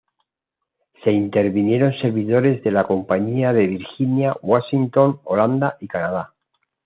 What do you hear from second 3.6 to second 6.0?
Virginia, Washington, Holanda y